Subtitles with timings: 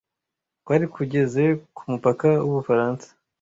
[0.63, 1.43] kwari kugeze
[1.75, 3.07] ku mupaka w’u Bufaransa